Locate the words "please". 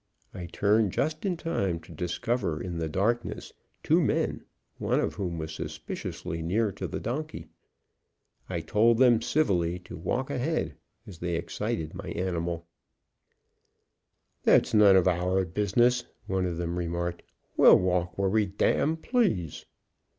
19.03-19.67